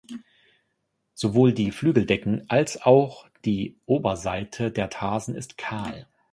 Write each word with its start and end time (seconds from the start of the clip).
Sowohl 1.13 1.53
die 1.53 1.69
Flügeldecken 1.69 2.49
als 2.49 2.81
auch 2.81 3.29
die 3.45 3.77
Oberseite 3.85 4.71
der 4.71 4.89
Tarsen 4.89 5.35
ist 5.35 5.59
kahl. 5.59 6.07